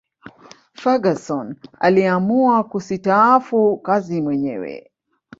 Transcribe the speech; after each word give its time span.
ferguson 0.73 1.55
aliamua 1.79 2.63
kusitaafu 2.63 3.77
kazi 3.77 4.21
mwenyewe 4.21 4.91